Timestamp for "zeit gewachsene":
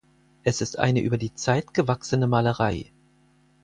1.35-2.25